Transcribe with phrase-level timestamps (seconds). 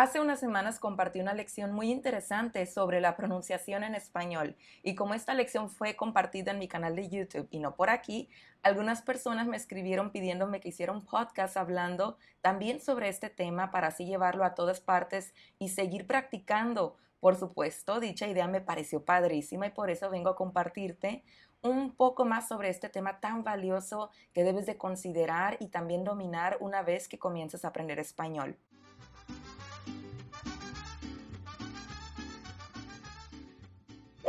[0.00, 5.12] Hace unas semanas compartí una lección muy interesante sobre la pronunciación en español y como
[5.12, 8.28] esta lección fue compartida en mi canal de YouTube y no por aquí,
[8.62, 13.88] algunas personas me escribieron pidiéndome que hiciera un podcast hablando también sobre este tema para
[13.88, 16.94] así llevarlo a todas partes y seguir practicando.
[17.18, 21.24] Por supuesto, dicha idea me pareció padrísima y por eso vengo a compartirte
[21.60, 26.56] un poco más sobre este tema tan valioso que debes de considerar y también dominar
[26.60, 28.56] una vez que comiences a aprender español.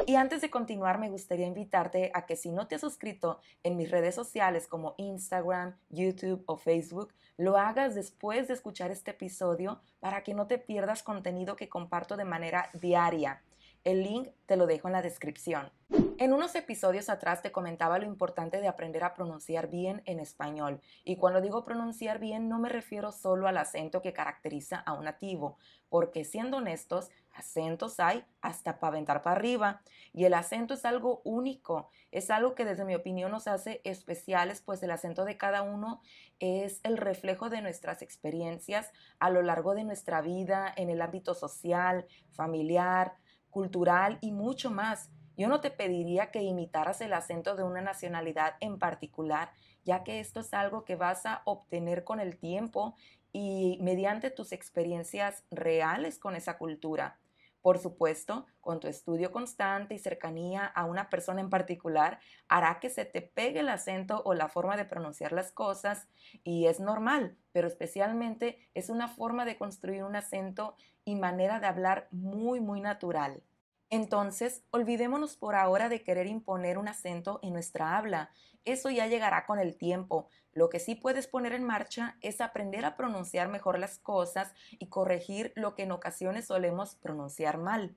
[0.09, 3.77] Y antes de continuar, me gustaría invitarte a que si no te has suscrito en
[3.77, 9.79] mis redes sociales como Instagram, YouTube o Facebook, lo hagas después de escuchar este episodio
[9.99, 13.43] para que no te pierdas contenido que comparto de manera diaria.
[13.83, 15.71] El link te lo dejo en la descripción.
[16.17, 20.81] En unos episodios atrás te comentaba lo importante de aprender a pronunciar bien en español.
[21.05, 25.05] Y cuando digo pronunciar bien no me refiero solo al acento que caracteriza a un
[25.05, 25.57] nativo,
[25.87, 29.81] porque siendo honestos, acentos hay hasta para aventar para arriba.
[30.13, 34.61] Y el acento es algo único, es algo que desde mi opinión nos hace especiales,
[34.61, 36.01] pues el acento de cada uno
[36.39, 41.33] es el reflejo de nuestras experiencias a lo largo de nuestra vida en el ámbito
[41.33, 43.13] social, familiar,
[43.49, 45.09] cultural y mucho más.
[45.37, 49.51] Yo no te pediría que imitaras el acento de una nacionalidad en particular,
[49.85, 52.95] ya que esto es algo que vas a obtener con el tiempo
[53.31, 57.18] y mediante tus experiencias reales con esa cultura.
[57.61, 62.89] Por supuesto, con tu estudio constante y cercanía a una persona en particular, hará que
[62.89, 66.07] se te pegue el acento o la forma de pronunciar las cosas
[66.43, 71.67] y es normal, pero especialmente es una forma de construir un acento y manera de
[71.67, 73.43] hablar muy, muy natural.
[73.91, 78.31] Entonces, olvidémonos por ahora de querer imponer un acento en nuestra habla.
[78.63, 80.29] Eso ya llegará con el tiempo.
[80.53, 84.87] Lo que sí puedes poner en marcha es aprender a pronunciar mejor las cosas y
[84.89, 87.95] corregir lo que en ocasiones solemos pronunciar mal.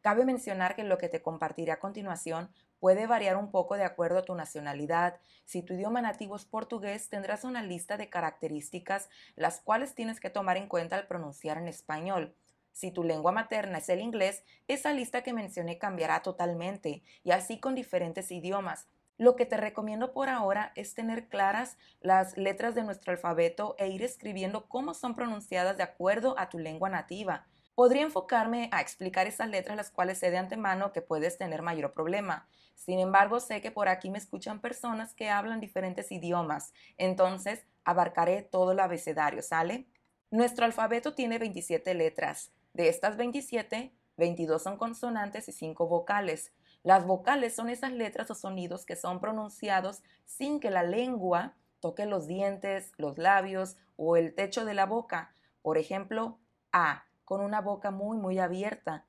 [0.00, 4.18] Cabe mencionar que lo que te compartiré a continuación puede variar un poco de acuerdo
[4.18, 5.20] a tu nacionalidad.
[5.44, 10.30] Si tu idioma nativo es portugués, tendrás una lista de características las cuales tienes que
[10.30, 12.34] tomar en cuenta al pronunciar en español.
[12.76, 17.58] Si tu lengua materna es el inglés, esa lista que mencioné cambiará totalmente, y así
[17.58, 18.86] con diferentes idiomas.
[19.16, 23.88] Lo que te recomiendo por ahora es tener claras las letras de nuestro alfabeto e
[23.88, 27.46] ir escribiendo cómo son pronunciadas de acuerdo a tu lengua nativa.
[27.74, 31.94] Podría enfocarme a explicar esas letras las cuales sé de antemano que puedes tener mayor
[31.94, 32.46] problema.
[32.74, 38.42] Sin embargo, sé que por aquí me escuchan personas que hablan diferentes idiomas, entonces abarcaré
[38.42, 39.86] todo el abecedario, ¿sale?
[40.30, 42.52] Nuestro alfabeto tiene 27 letras.
[42.76, 46.52] De estas 27, 22 son consonantes y 5 vocales.
[46.82, 52.04] Las vocales son esas letras o sonidos que son pronunciados sin que la lengua toque
[52.04, 55.34] los dientes, los labios o el techo de la boca.
[55.62, 56.38] Por ejemplo,
[56.70, 59.06] A, con una boca muy, muy abierta.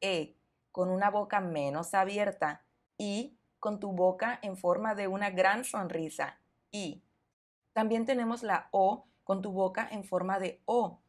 [0.00, 0.36] E,
[0.70, 2.64] con una boca menos abierta.
[2.98, 6.38] I, con tu boca en forma de una gran sonrisa.
[6.70, 7.02] I.
[7.72, 11.00] También tenemos la O con tu boca en forma de O.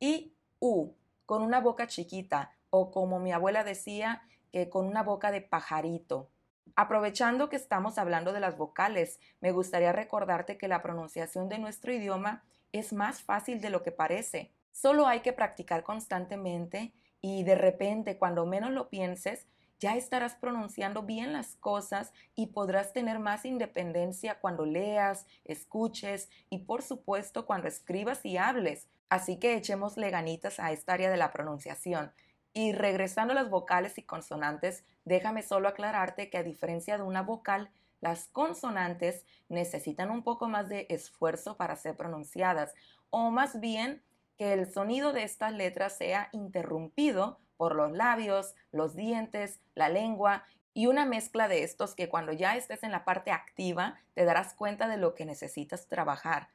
[0.00, 0.94] Y U,
[1.26, 6.30] con una boca chiquita o como mi abuela decía, que con una boca de pajarito.
[6.76, 11.92] Aprovechando que estamos hablando de las vocales, me gustaría recordarte que la pronunciación de nuestro
[11.92, 14.52] idioma es más fácil de lo que parece.
[14.72, 19.46] Solo hay que practicar constantemente y de repente, cuando menos lo pienses,
[19.84, 26.60] ya estarás pronunciando bien las cosas y podrás tener más independencia cuando leas, escuches y
[26.60, 28.88] por supuesto cuando escribas y hables.
[29.10, 32.12] Así que echemos ganitas a esta área de la pronunciación.
[32.54, 37.20] Y regresando a las vocales y consonantes, déjame solo aclararte que a diferencia de una
[37.20, 37.68] vocal,
[38.00, 42.72] las consonantes necesitan un poco más de esfuerzo para ser pronunciadas,
[43.10, 44.02] o más bien
[44.38, 50.44] que el sonido de estas letras sea interrumpido por los labios, los dientes, la lengua
[50.72, 54.54] y una mezcla de estos que cuando ya estés en la parte activa te darás
[54.54, 56.48] cuenta de lo que necesitas trabajar.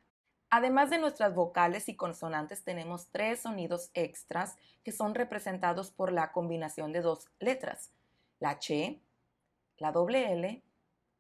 [0.50, 6.32] Además de nuestras vocales y consonantes tenemos tres sonidos extras que son representados por la
[6.32, 7.92] combinación de dos letras,
[8.40, 9.00] la Ch,
[9.78, 10.64] la doble L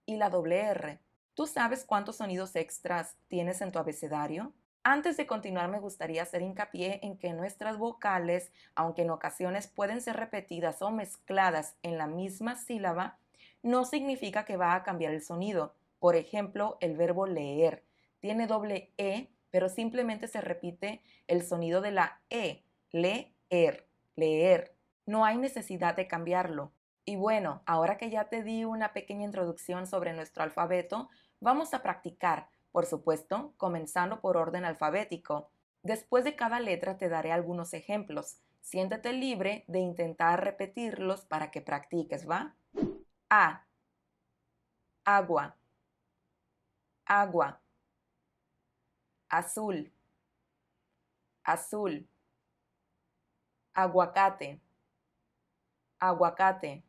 [0.05, 0.99] y la doble R.
[1.35, 4.51] ¿Tú sabes cuántos sonidos extras tienes en tu abecedario?
[4.91, 10.01] Antes de continuar, me gustaría hacer hincapié en que nuestras vocales, aunque en ocasiones pueden
[10.01, 13.19] ser repetidas o mezcladas en la misma sílaba,
[13.61, 15.75] no significa que va a cambiar el sonido.
[15.99, 17.85] Por ejemplo, el verbo leer
[18.19, 24.75] tiene doble E, pero simplemente se repite el sonido de la E, leer, leer.
[25.05, 26.73] No hay necesidad de cambiarlo.
[27.05, 31.09] Y bueno, ahora que ya te di una pequeña introducción sobre nuestro alfabeto,
[31.39, 35.51] vamos a practicar por supuesto, comenzando por orden alfabético.
[35.83, 38.37] Después de cada letra te daré algunos ejemplos.
[38.61, 42.55] Siéntete libre de intentar repetirlos para que practiques, ¿va?
[43.29, 43.65] A.
[45.05, 45.55] Agua.
[47.05, 47.59] Agua.
[49.29, 49.91] Azul.
[51.43, 52.07] Azul.
[53.73, 54.59] Aguacate.
[55.99, 56.83] Aguacate.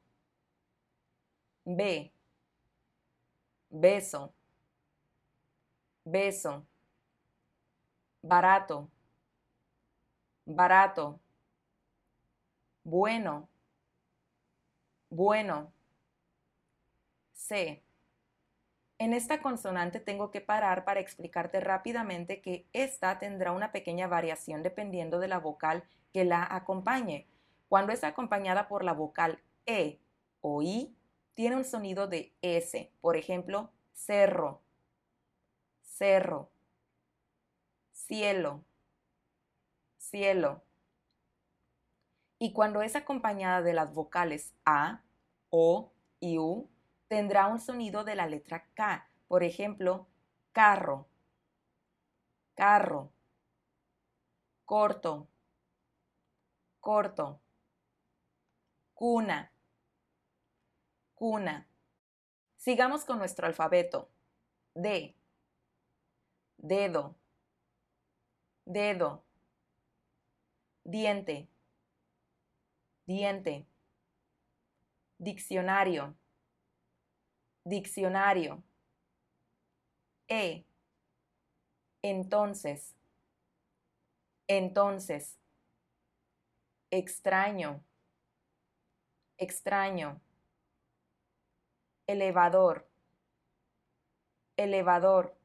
[1.65, 2.12] B.
[3.71, 4.35] Beso.
[6.11, 6.67] Beso.
[8.23, 8.91] Barato.
[10.45, 11.21] Barato.
[12.83, 13.49] Bueno.
[15.09, 15.73] Bueno.
[17.33, 17.83] C.
[18.99, 24.62] En esta consonante tengo que parar para explicarte rápidamente que esta tendrá una pequeña variación
[24.62, 27.27] dependiendo de la vocal que la acompañe.
[27.69, 30.01] Cuando es acompañada por la vocal E
[30.41, 30.95] o I,
[31.35, 32.91] tiene un sonido de S.
[33.01, 34.61] Por ejemplo, cerro,
[36.00, 36.50] cerro,
[37.93, 38.64] cielo,
[39.99, 40.62] cielo.
[42.38, 45.02] Y cuando es acompañada de las vocales A,
[45.50, 46.70] O y U,
[47.08, 49.11] tendrá un sonido de la letra K.
[49.29, 50.08] Por ejemplo,
[50.52, 51.06] carro,
[52.55, 53.12] carro,
[54.64, 55.29] corto,
[56.81, 57.43] corto,
[58.94, 59.52] cuna,
[61.14, 61.69] cuna.
[62.56, 64.08] Sigamos con nuestro alfabeto.
[64.73, 65.20] D,
[66.62, 67.17] dedo,
[68.65, 69.25] dedo,
[70.85, 71.49] diente,
[73.07, 73.67] diente,
[75.19, 76.17] diccionario,
[77.65, 78.62] Diccionario.
[80.29, 80.65] E.
[82.03, 82.97] Entonces.
[84.49, 85.39] Entonces.
[86.91, 87.85] Extraño.
[89.37, 90.21] Extraño.
[92.07, 92.89] Elevador.
[94.57, 95.40] Elevador.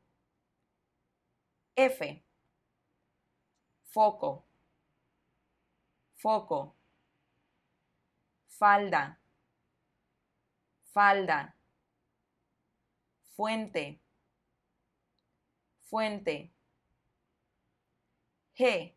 [1.76, 2.24] F.
[3.84, 4.46] Foco.
[6.16, 6.76] Foco.
[8.48, 9.20] Falda.
[10.94, 11.56] Falda
[13.36, 14.02] fuente,
[15.84, 16.52] fuente.
[18.58, 18.96] G.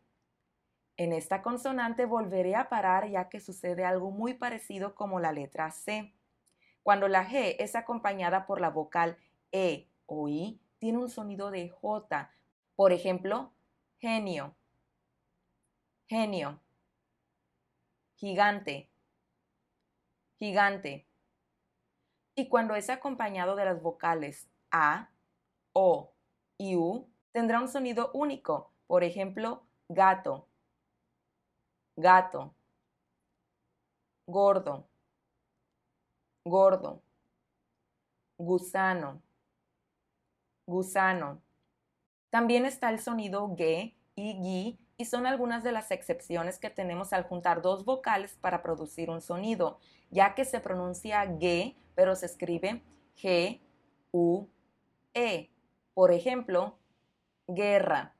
[0.97, 5.71] En esta consonante volveré a parar ya que sucede algo muy parecido como la letra
[5.73, 6.15] C.
[6.83, 9.19] Cuando la G es acompañada por la vocal
[9.51, 12.31] E o I, tiene un sonido de J.
[12.79, 13.53] Por ejemplo,
[13.99, 14.55] genio,
[16.07, 16.61] genio,
[18.15, 18.89] gigante,
[20.39, 21.09] gigante.
[22.37, 25.11] Y cuando es acompañado de las vocales A,
[25.73, 26.13] O
[26.57, 28.73] y U, tendrá un sonido único.
[28.87, 30.47] Por ejemplo, gato,
[31.97, 32.55] gato,
[34.25, 34.89] gordo,
[36.45, 37.03] gordo,
[38.37, 39.21] gusano,
[40.65, 41.48] gusano.
[42.31, 47.13] También está el sonido G y GI y son algunas de las excepciones que tenemos
[47.13, 49.79] al juntar dos vocales para producir un sonido,
[50.11, 52.83] ya que se pronuncia G, pero se escribe
[53.17, 53.61] G,
[54.13, 54.49] U,
[55.15, 55.51] E.
[55.95, 56.79] Por ejemplo,
[57.47, 58.15] guerra,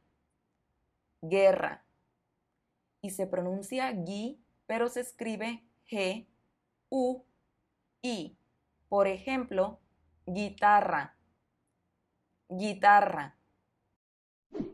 [1.23, 1.85] guerra.
[3.03, 6.27] Y se pronuncia GI, pero se escribe G,
[6.91, 7.25] U,
[8.03, 8.37] I.
[8.89, 9.81] Por ejemplo,
[10.27, 11.17] guitarra,
[12.49, 13.38] guitarra.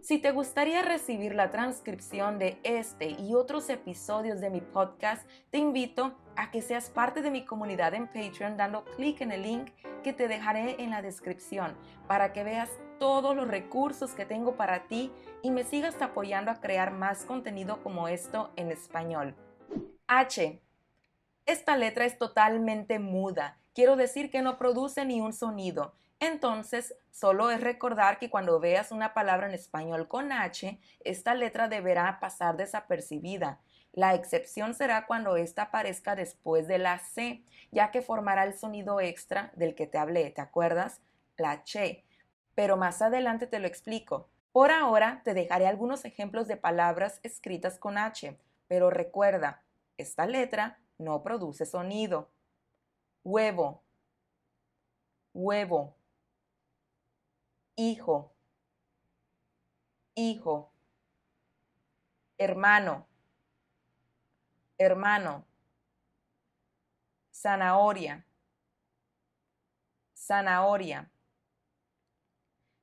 [0.04, 5.56] Si te gustaría recibir la transcripción de este y otros episodios de mi podcast, te
[5.56, 9.70] invito a que seas parte de mi comunidad en Patreon dando clic en el link
[10.02, 11.74] que te dejaré en la descripción
[12.06, 15.10] para que veas todos los recursos que tengo para ti
[15.42, 19.34] y me sigas apoyando a crear más contenido como esto en español.
[20.06, 20.60] H.
[21.46, 23.58] Esta letra es totalmente muda.
[23.74, 25.94] Quiero decir que no produce ni un sonido.
[26.26, 31.68] Entonces, solo es recordar que cuando veas una palabra en español con H, esta letra
[31.68, 33.60] deberá pasar desapercibida.
[33.92, 39.00] La excepción será cuando ésta aparezca después de la C, ya que formará el sonido
[39.00, 41.02] extra del que te hablé, ¿te acuerdas?
[41.36, 42.06] La che.
[42.54, 44.30] Pero más adelante te lo explico.
[44.50, 49.62] Por ahora te dejaré algunos ejemplos de palabras escritas con H, pero recuerda,
[49.98, 52.30] esta letra no produce sonido.
[53.24, 53.82] Huevo,
[55.34, 55.96] huevo
[57.76, 58.32] hijo,
[60.14, 60.72] hijo,
[62.38, 63.06] hermano,
[64.78, 65.46] hermano,
[67.32, 68.24] zanahoria,
[70.14, 71.10] zanahoria.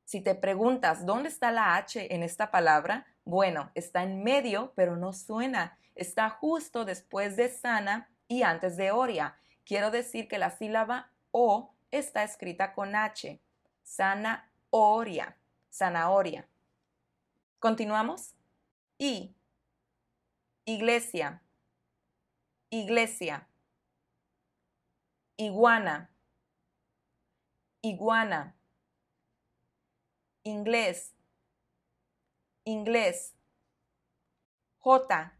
[0.03, 4.97] Si te preguntas dónde está la H en esta palabra, bueno, está en medio, pero
[4.97, 5.77] no suena.
[5.95, 9.37] Está justo después de sana y antes de oria.
[9.63, 13.39] Quiero decir que la sílaba O está escrita con H.
[13.83, 15.37] Sana Oria,
[15.69, 16.47] zanahoria.
[17.59, 18.35] ¿Continuamos?
[18.97, 19.35] I.
[20.65, 21.41] Iglesia.
[22.69, 23.47] Iglesia.
[25.35, 26.09] Iguana.
[27.81, 28.55] Iguana.
[30.43, 31.13] Inglés.
[32.63, 33.35] Inglés.
[34.79, 35.33] J.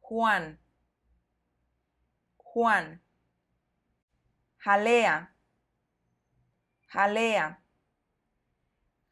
[0.00, 0.58] Juan.
[2.36, 3.02] Juan.
[4.58, 5.34] Jalea.
[6.88, 7.57] Jalea.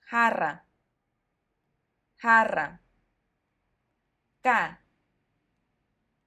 [0.08, 0.64] Jarra.
[2.22, 2.80] Jarra.
[4.40, 4.80] K.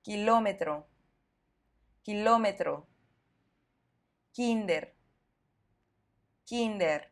[0.02, 0.90] Kilómetro.
[2.04, 2.88] Kilómetro.
[4.34, 4.96] Kinder.
[6.44, 7.10] Kinder.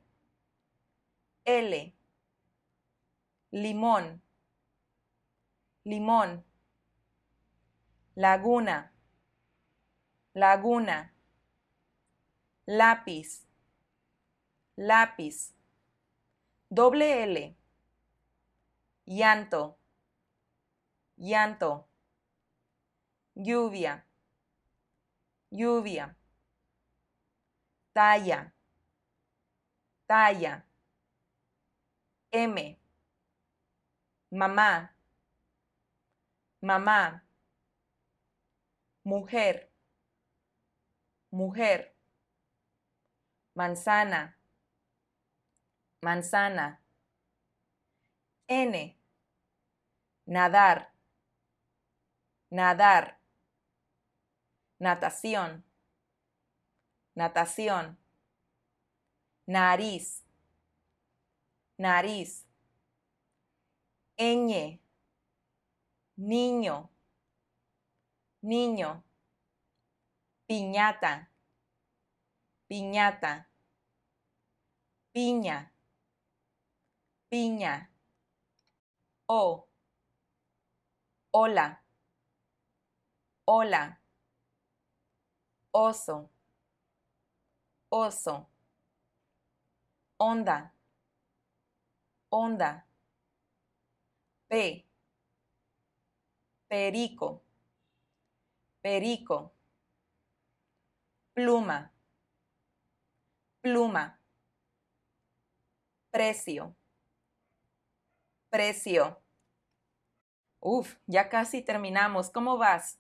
[1.46, 1.96] L.
[3.52, 4.22] Limón.
[5.86, 6.46] Limón.
[8.16, 8.92] Laguna.
[10.34, 11.14] Laguna.
[12.66, 13.48] Lápiz.
[14.76, 15.57] Lápiz.
[16.70, 17.56] Doble L.
[19.06, 19.80] Llanto.
[21.16, 21.88] Llanto.
[23.36, 24.06] Lluvia.
[25.50, 26.14] Lluvia.
[27.94, 28.54] Talla.
[30.06, 30.66] Talla.
[32.32, 32.78] M.
[34.32, 34.94] Mamá.
[36.62, 37.24] Mamá.
[39.06, 39.72] Mujer.
[41.32, 41.96] Mujer.
[43.56, 44.37] Manzana.
[46.08, 46.82] Manzana.
[48.48, 48.98] N.
[50.26, 50.94] Nadar.
[52.50, 53.20] Nadar.
[54.80, 55.66] Natación.
[57.14, 57.98] Natación.
[59.48, 60.24] Nariz.
[61.78, 62.46] Nariz.
[64.18, 64.80] Ñ.
[66.16, 66.90] Niño.
[68.42, 69.04] Niño.
[70.48, 71.30] Piñata.
[72.70, 73.50] Piñata.
[75.12, 75.77] Piña.
[77.30, 77.92] Piña.
[79.28, 79.68] O.
[81.32, 81.84] Hola.
[83.46, 84.02] Hola.
[85.72, 86.30] Oso.
[87.90, 88.48] Oso.
[90.18, 90.74] Onda.
[92.30, 92.88] Onda.
[94.48, 94.86] P.
[96.70, 97.44] Perico.
[98.82, 99.52] Perico.
[101.34, 101.92] Pluma.
[103.62, 104.18] Pluma.
[106.10, 106.76] Precio.
[108.50, 109.22] Precio.
[110.60, 112.30] Uf, ya casi terminamos.
[112.30, 112.98] ¿Cómo vas?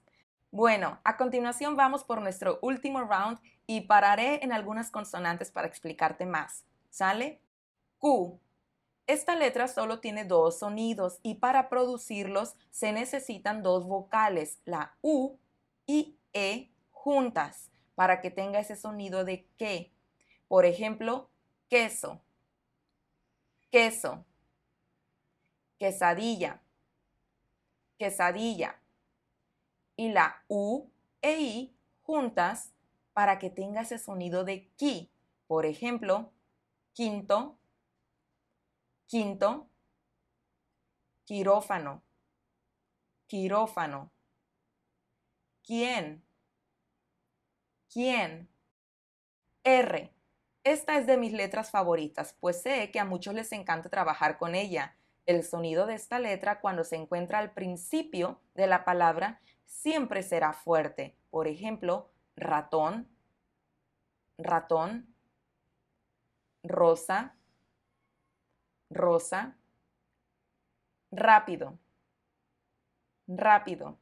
[0.51, 6.25] Bueno, a continuación vamos por nuestro último round y pararé en algunas consonantes para explicarte
[6.25, 6.65] más.
[6.89, 7.41] ¿Sale?
[7.97, 8.39] Q.
[9.07, 15.37] Esta letra solo tiene dos sonidos y para producirlos se necesitan dos vocales, la U
[15.85, 19.93] y E juntas, para que tenga ese sonido de que.
[20.49, 21.29] Por ejemplo,
[21.69, 22.21] queso,
[23.71, 24.25] queso,
[25.77, 26.61] quesadilla,
[27.97, 28.81] quesadilla.
[29.95, 30.91] Y la U
[31.21, 32.73] e I juntas
[33.13, 35.11] para que tenga ese sonido de ki.
[35.47, 36.33] Por ejemplo,
[36.93, 37.57] quinto,
[39.07, 39.69] quinto,
[41.25, 42.03] quirófano,
[43.27, 44.11] quirófano.
[45.63, 46.23] ¿Quién?
[47.91, 48.49] ¿Quién?
[49.63, 50.13] R.
[50.63, 54.53] Esta es de mis letras favoritas, pues sé que a muchos les encanta trabajar con
[54.53, 54.96] ella.
[55.27, 60.53] El sonido de esta letra cuando se encuentra al principio de la palabra siempre será
[60.53, 61.17] fuerte.
[61.29, 63.09] Por ejemplo, ratón,
[64.37, 65.13] ratón,
[66.63, 67.35] rosa,
[68.89, 69.57] rosa,
[71.11, 71.77] rápido,
[73.27, 73.97] rápido.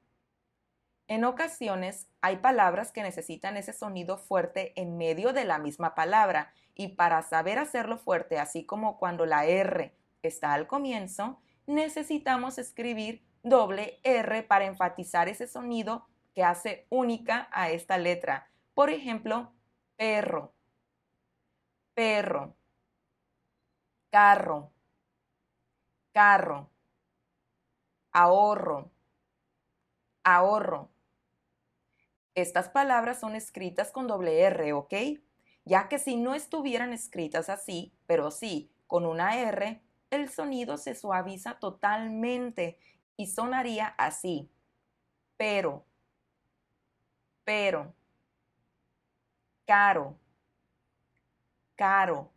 [1.08, 6.54] En ocasiones hay palabras que necesitan ese sonido fuerte en medio de la misma palabra
[6.76, 13.26] y para saber hacerlo fuerte, así como cuando la R está al comienzo, necesitamos escribir
[13.44, 18.50] doble R para enfatizar ese sonido que hace única a esta letra.
[18.74, 19.54] Por ejemplo,
[19.96, 20.54] perro,
[21.94, 22.56] perro,
[24.10, 24.72] carro,
[26.12, 26.70] carro,
[28.12, 28.92] ahorro,
[30.24, 30.90] ahorro.
[32.34, 34.94] Estas palabras son escritas con doble R, ¿ok?
[35.64, 40.96] Ya que si no estuvieran escritas así, pero sí con una R, el sonido se
[40.96, 42.80] suaviza totalmente
[43.18, 44.50] y sonaría así.
[45.38, 45.86] Pero,
[47.44, 47.94] pero,
[49.66, 50.18] caro,
[51.76, 52.32] caro.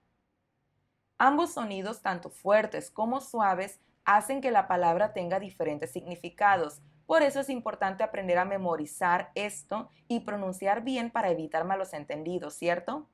[1.18, 6.80] Ambos sonidos, tanto fuertes como suaves, hacen que la palabra tenga diferentes significados.
[7.06, 12.54] Por eso es importante aprender a memorizar esto y pronunciar bien para evitar malos entendidos,
[12.54, 13.08] ¿cierto?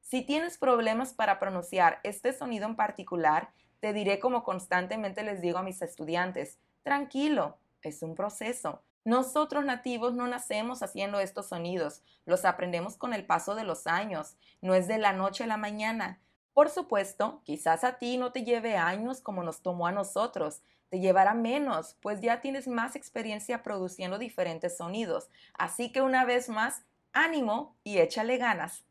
[0.00, 5.58] Si tienes problemas para pronunciar este sonido en particular, te diré como constantemente les digo
[5.58, 8.82] a mis estudiantes, tranquilo, es un proceso.
[9.04, 14.36] Nosotros nativos no nacemos haciendo estos sonidos, los aprendemos con el paso de los años,
[14.60, 16.20] no es de la noche a la mañana.
[16.52, 21.00] Por supuesto, quizás a ti no te lleve años como nos tomó a nosotros, te
[21.00, 25.28] llevará menos, pues ya tienes más experiencia produciendo diferentes sonidos.
[25.54, 28.84] Así que una vez más, ánimo y échale ganas.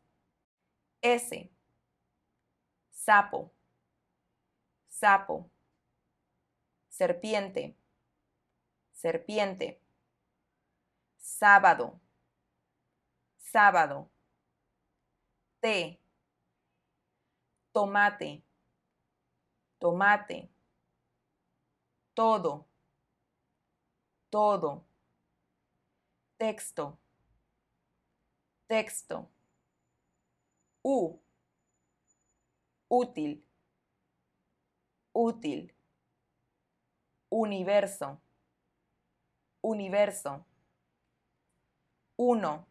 [1.02, 1.50] S.
[2.92, 3.55] Sapo.
[4.96, 5.52] Sapo.
[6.88, 7.76] Serpiente.
[8.94, 9.82] Serpiente.
[11.18, 12.00] Sábado.
[13.38, 14.10] Sábado.
[15.60, 16.00] Té.
[17.74, 18.42] Tomate.
[19.80, 20.50] Tomate.
[22.14, 22.66] Todo.
[24.30, 24.88] Todo.
[26.38, 26.98] Texto.
[28.66, 29.30] Texto.
[30.82, 31.20] U.
[32.88, 33.46] Útil.
[35.16, 35.74] Útil.
[37.30, 38.20] Universo.
[39.62, 40.46] Universo.
[42.18, 42.68] Uno.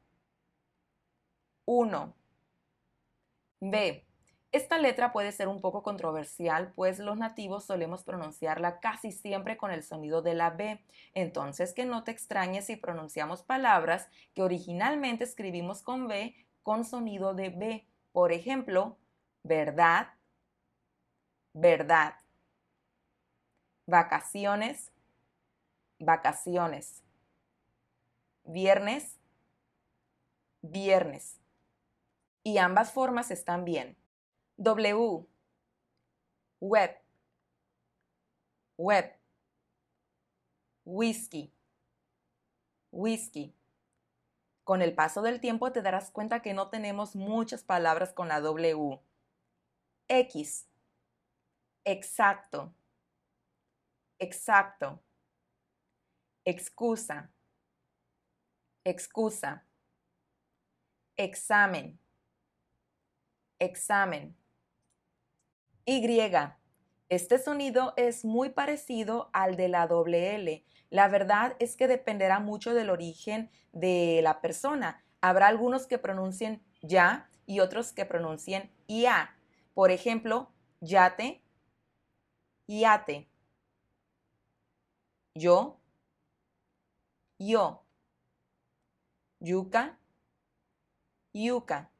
[1.65, 2.15] Uno.
[3.61, 4.05] B.
[4.53, 9.71] Esta letra puede ser un poco controversial, pues los nativos solemos pronunciarla casi siempre con
[9.71, 10.85] el sonido de la B.
[11.15, 17.33] Entonces, que no te extrañes si pronunciamos palabras que originalmente escribimos con B con sonido
[17.33, 17.87] de B.
[18.13, 18.99] Por ejemplo,
[19.43, 20.09] verdad,
[21.55, 22.24] verdad.
[23.87, 24.93] Vacaciones,
[25.99, 27.03] vacaciones.
[28.45, 29.19] Viernes,
[30.63, 31.41] viernes.
[32.43, 33.97] Y ambas formas están bien.
[34.57, 35.27] W.
[36.61, 36.99] Web.
[38.79, 39.19] Web.
[40.85, 41.53] Whisky.
[42.91, 43.55] Whisky.
[44.65, 48.41] Con el paso del tiempo te darás cuenta que no tenemos muchas palabras con la
[48.41, 48.99] W.
[50.09, 50.67] X.
[51.85, 52.73] Exacto.
[54.19, 55.03] Exacto.
[56.45, 57.31] Excusa.
[58.85, 59.65] Excusa.
[61.17, 61.99] Examen.
[63.59, 64.37] Examen.
[65.87, 66.07] Y.
[67.11, 70.65] Este sonido es muy parecido al de la doble L.
[70.91, 75.05] La verdad es que dependerá mucho del origen de la persona.
[75.21, 79.37] Habrá algunos que pronuncien ya y otros que pronuncien ya.
[79.75, 80.51] Por ejemplo,
[80.81, 81.43] yate,
[82.67, 83.29] yate.
[85.37, 85.81] Yo,
[87.39, 87.83] yo.
[89.41, 89.99] Yuca,
[91.35, 91.91] yuca.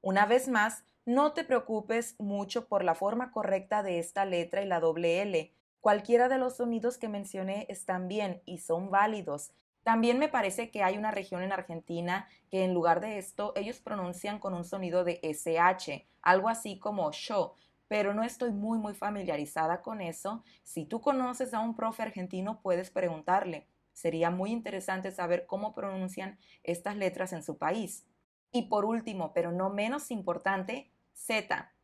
[0.00, 4.66] Una vez más, no te preocupes mucho por la forma correcta de esta letra y
[4.66, 5.52] la doble L.
[5.80, 9.50] Cualquiera de los sonidos que mencioné están bien y son válidos.
[9.82, 13.80] También me parece que hay una región en Argentina que en lugar de esto ellos
[13.80, 17.54] pronuncian con un sonido de SH, algo así como yo,
[17.90, 20.44] pero no estoy muy muy familiarizada con eso.
[20.62, 23.66] Si tú conoces a un profe argentino puedes preguntarle.
[23.92, 28.06] Sería muy interesante saber cómo pronuncian estas letras en su país.
[28.52, 31.74] Y por último, pero no menos importante, Z.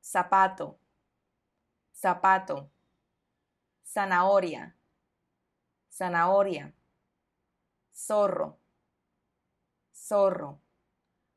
[0.00, 0.78] Zapato.
[1.92, 2.70] Zapato.
[3.84, 4.76] Zanahoria.
[5.92, 6.72] Zanahoria.
[7.92, 8.60] Zorro.
[9.92, 10.60] Zorro.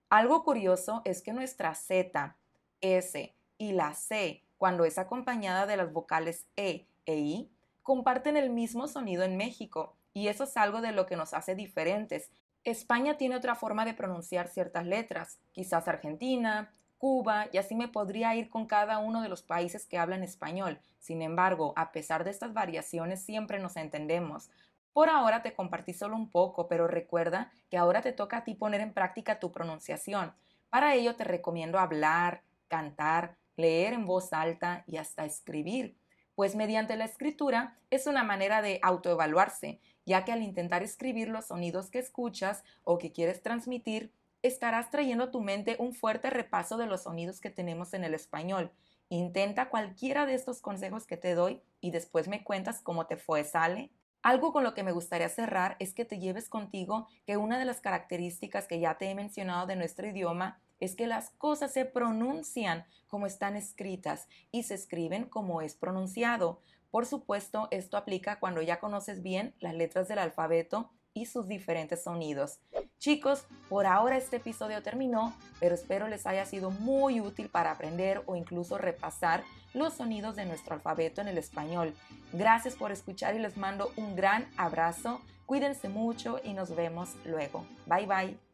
[0.09, 2.38] Algo curioso es que nuestra Z,
[2.79, 8.49] S y la C, cuando es acompañada de las vocales E e I, comparten el
[8.49, 12.31] mismo sonido en México, y eso es algo de lo que nos hace diferentes,
[12.63, 18.33] España tiene otra forma de pronunciar ciertas letras, quizás Argentina, Cuba, y así me podría
[18.35, 20.79] ir con cada uno de los países que hablan español.
[20.99, 24.49] Sin embargo, a pesar de estas variaciones, siempre nos entendemos.
[24.93, 28.55] Por ahora te compartí solo un poco, pero recuerda que ahora te toca a ti
[28.55, 30.33] poner en práctica tu pronunciación.
[30.69, 35.95] Para ello te recomiendo hablar, cantar, leer en voz alta y hasta escribir,
[36.35, 41.47] pues mediante la escritura es una manera de autoevaluarse ya que al intentar escribir los
[41.47, 44.11] sonidos que escuchas o que quieres transmitir,
[44.41, 48.13] estarás trayendo a tu mente un fuerte repaso de los sonidos que tenemos en el
[48.13, 48.71] español.
[49.09, 53.43] Intenta cualquiera de estos consejos que te doy y después me cuentas cómo te fue,
[53.43, 53.91] ¿sale?
[54.21, 57.65] Algo con lo que me gustaría cerrar es que te lleves contigo que una de
[57.65, 61.85] las características que ya te he mencionado de nuestro idioma es que las cosas se
[61.85, 66.59] pronuncian como están escritas y se escriben como es pronunciado.
[66.91, 72.03] Por supuesto, esto aplica cuando ya conoces bien las letras del alfabeto y sus diferentes
[72.03, 72.59] sonidos.
[72.99, 78.21] Chicos, por ahora este episodio terminó, pero espero les haya sido muy útil para aprender
[78.25, 79.43] o incluso repasar
[79.73, 81.93] los sonidos de nuestro alfabeto en el español.
[82.33, 85.21] Gracias por escuchar y les mando un gran abrazo.
[85.45, 87.65] Cuídense mucho y nos vemos luego.
[87.85, 88.52] Bye bye.